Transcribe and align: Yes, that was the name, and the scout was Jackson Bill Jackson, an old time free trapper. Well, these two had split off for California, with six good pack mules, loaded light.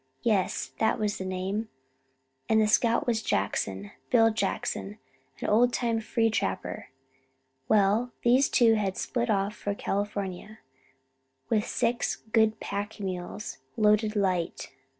Yes, 0.23 0.71
that 0.79 0.97
was 0.97 1.19
the 1.19 1.25
name, 1.25 1.69
and 2.49 2.59
the 2.59 2.67
scout 2.67 3.05
was 3.05 3.21
Jackson 3.21 3.91
Bill 4.09 4.31
Jackson, 4.33 4.97
an 5.39 5.47
old 5.47 5.73
time 5.73 5.99
free 5.99 6.31
trapper. 6.31 6.87
Well, 7.69 8.11
these 8.23 8.49
two 8.49 8.73
had 8.73 8.97
split 8.97 9.29
off 9.29 9.55
for 9.55 9.75
California, 9.75 10.57
with 11.49 11.67
six 11.67 12.15
good 12.15 12.59
pack 12.59 12.99
mules, 12.99 13.59
loaded 13.77 14.15
light. 14.15 14.71